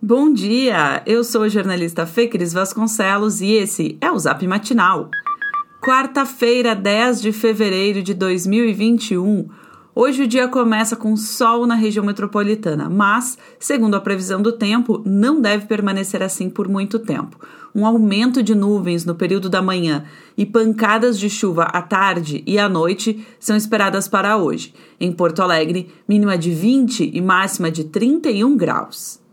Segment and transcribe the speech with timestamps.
[0.00, 1.02] Bom dia!
[1.04, 5.10] Eu sou a jornalista Fê Cris Vasconcelos e esse é o Zap Matinal.
[5.84, 9.48] Quarta-feira, 10 de fevereiro de 2021.
[9.96, 15.02] Hoje o dia começa com sol na região metropolitana, mas, segundo a previsão do tempo,
[15.04, 17.36] não deve permanecer assim por muito tempo.
[17.74, 20.04] Um aumento de nuvens no período da manhã
[20.36, 24.72] e pancadas de chuva à tarde e à noite são esperadas para hoje.
[25.00, 29.26] Em Porto Alegre, mínima de 20 e máxima de 31 graus.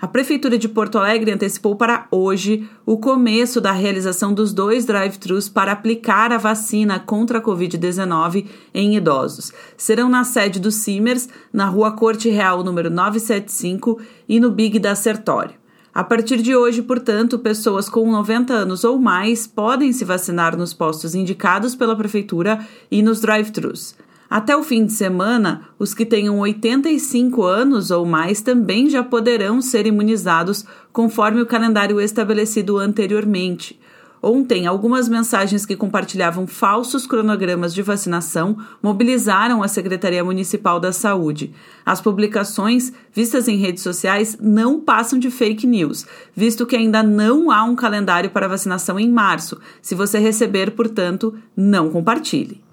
[0.00, 5.46] A Prefeitura de Porto Alegre antecipou para hoje o começo da realização dos dois drive-thrus
[5.46, 9.52] para aplicar a vacina contra a Covid-19 em idosos.
[9.76, 14.94] Serão na sede do Simers, na Rua Corte Real, número 975, e no Big da
[14.94, 15.54] Sertório.
[15.92, 20.72] A partir de hoje, portanto, pessoas com 90 anos ou mais podem se vacinar nos
[20.72, 23.94] postos indicados pela Prefeitura e nos drive-thrus.
[24.30, 29.60] Até o fim de semana, os que tenham 85 anos ou mais também já poderão
[29.60, 33.80] ser imunizados conforme o calendário estabelecido anteriormente.
[34.22, 41.52] Ontem, algumas mensagens que compartilhavam falsos cronogramas de vacinação mobilizaram a Secretaria Municipal da Saúde.
[41.84, 46.06] As publicações, vistas em redes sociais, não passam de fake news,
[46.36, 49.58] visto que ainda não há um calendário para vacinação em março.
[49.82, 52.69] Se você receber, portanto, não compartilhe.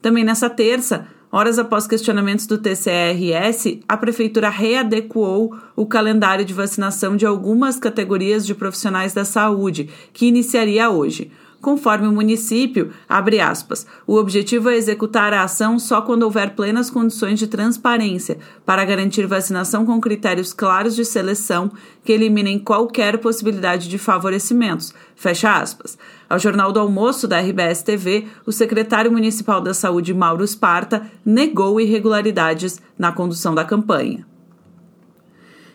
[0.00, 7.16] Também nessa terça, horas após questionamentos do TCRS, a Prefeitura readequou o calendário de vacinação
[7.16, 11.30] de algumas categorias de profissionais da saúde, que iniciaria hoje.
[11.60, 16.88] Conforme o município, abre aspas, o objetivo é executar a ação só quando houver plenas
[16.88, 21.68] condições de transparência, para garantir vacinação com critérios claros de seleção
[22.04, 24.94] que eliminem qualquer possibilidade de favorecimentos.
[25.16, 25.98] Fecha aspas.
[26.30, 31.80] Ao Jornal do Almoço da RBS TV, o secretário municipal da Saúde, Mauro Esparta, negou
[31.80, 34.24] irregularidades na condução da campanha.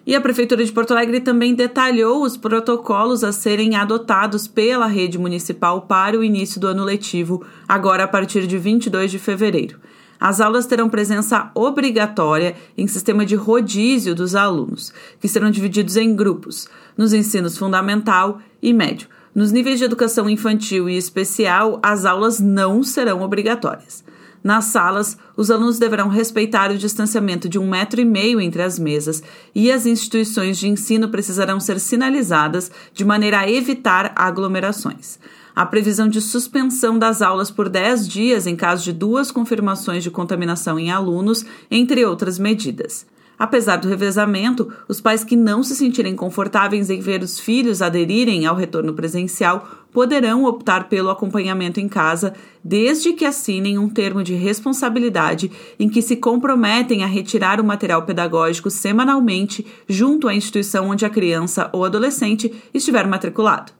[0.05, 5.17] E a Prefeitura de Porto Alegre também detalhou os protocolos a serem adotados pela rede
[5.17, 9.79] municipal para o início do ano letivo, agora a partir de 22 de fevereiro.
[10.19, 16.13] As aulas terão presença obrigatória em sistema de rodízio dos alunos, que serão divididos em
[16.13, 16.67] grupos,
[16.97, 19.07] nos ensinos fundamental e médio.
[19.33, 24.03] Nos níveis de educação infantil e especial, as aulas não serão obrigatórias.
[24.43, 28.77] Nas salas, os alunos deverão respeitar o distanciamento de um metro e meio entre as
[28.77, 29.23] mesas
[29.55, 35.17] e as instituições de ensino precisarão ser sinalizadas de maneira a evitar aglomerações.
[35.55, 40.11] A previsão de suspensão das aulas por 10 dias em caso de duas confirmações de
[40.11, 43.05] contaminação em alunos, entre outras medidas.
[43.37, 48.45] Apesar do revezamento, os pais que não se sentirem confortáveis em ver os filhos aderirem
[48.45, 52.33] ao retorno presencial poderão optar pelo acompanhamento em casa,
[52.63, 58.03] desde que assinem um termo de responsabilidade em que se comprometem a retirar o material
[58.03, 63.71] pedagógico semanalmente junto à instituição onde a criança ou adolescente estiver matriculado.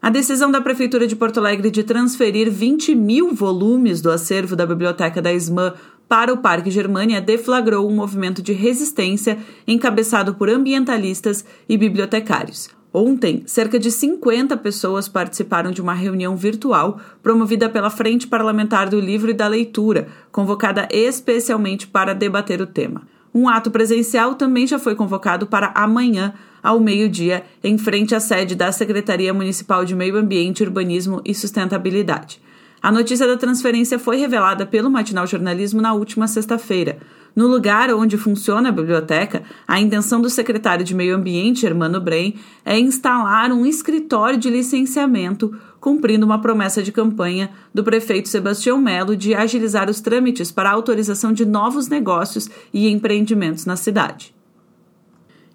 [0.00, 4.64] A decisão da Prefeitura de Porto Alegre de transferir 20 mil volumes do acervo da
[4.64, 5.74] Biblioteca da SMAN
[6.08, 12.70] para o Parque Germânia deflagrou um movimento de resistência encabeçado por ambientalistas e bibliotecários.
[12.98, 18.98] Ontem, cerca de 50 pessoas participaram de uma reunião virtual promovida pela Frente Parlamentar do
[18.98, 23.02] Livro e da Leitura, convocada especialmente para debater o tema.
[23.34, 28.54] Um ato presencial também já foi convocado para amanhã, ao meio-dia, em frente à sede
[28.54, 32.40] da Secretaria Municipal de Meio Ambiente, Urbanismo e Sustentabilidade.
[32.82, 36.98] A notícia da transferência foi revelada pelo Matinal Jornalismo na última sexta-feira.
[37.34, 42.36] No lugar onde funciona a biblioteca, a intenção do secretário de Meio Ambiente, Hermano Brem,
[42.64, 49.14] é instalar um escritório de licenciamento, cumprindo uma promessa de campanha do prefeito Sebastião Melo
[49.14, 54.34] de agilizar os trâmites para a autorização de novos negócios e empreendimentos na cidade.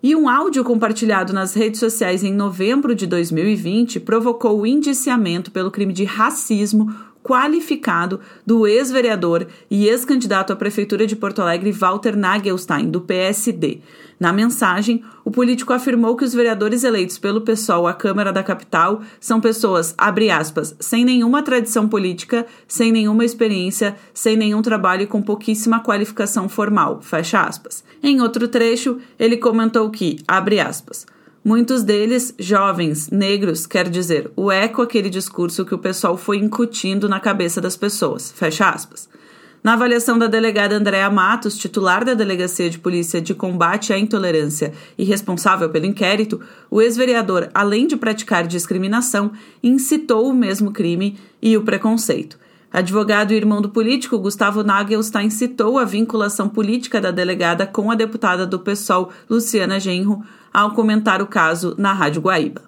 [0.04, 5.70] E um áudio compartilhado nas redes sociais em novembro de 2020 provocou o indiciamento pelo
[5.70, 6.92] crime de racismo
[7.24, 13.82] qualificado do ex-vereador e ex-candidato à Prefeitura de Porto Alegre, Walter Nagelstein, do PSD.
[14.20, 19.02] Na mensagem, o político afirmou que os vereadores eleitos pelo PSOL à Câmara da Capital
[19.20, 25.08] são pessoas, abre aspas, sem nenhuma tradição política, sem nenhuma experiência, sem nenhum trabalho e
[25.08, 27.84] com pouquíssima qualificação formal, fecha aspas.
[28.04, 31.08] Em outro trecho, ele comentou que, abre aspas,
[31.44, 37.10] Muitos deles jovens, negros, quer dizer, o eco aquele discurso que o pessoal foi incutindo
[37.10, 38.32] na cabeça das pessoas.
[38.32, 39.10] Fecha aspas.
[39.64, 44.72] Na avaliação da delegada Andréa Matos, titular da Delegacia de Polícia de Combate à Intolerância
[44.96, 46.40] e responsável pelo inquérito,
[46.70, 49.32] o ex-vereador, além de praticar discriminação,
[49.64, 52.38] incitou o mesmo crime e o preconceito.
[52.74, 57.96] Advogado e irmão do político, Gustavo Nagelstein citou a vinculação política da delegada com a
[57.96, 60.24] deputada do PSOL, Luciana Genro,
[60.54, 62.62] ao comentar o caso na Rádio Guaíba.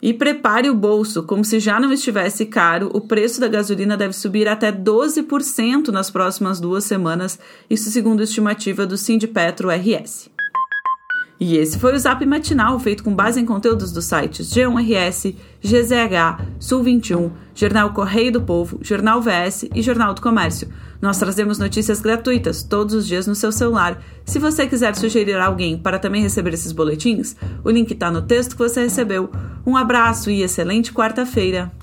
[0.00, 4.14] E prepare o bolso, como se já não estivesse caro, o preço da gasolina deve
[4.14, 7.38] subir até 12% nas próximas duas semanas,
[7.68, 10.30] isso segundo a estimativa do Sindipetro RS.
[11.40, 16.44] E esse foi o Zap Matinal, feito com base em conteúdos dos sites G1RS, GZH,
[16.58, 20.68] Sul 21, Jornal Correio do Povo, Jornal VS e Jornal do Comércio.
[21.00, 24.02] Nós trazemos notícias gratuitas todos os dias no seu celular.
[24.24, 28.56] Se você quiser sugerir alguém para também receber esses boletins, o link está no texto
[28.56, 29.30] que você recebeu.
[29.64, 31.77] Um abraço e excelente quarta-feira!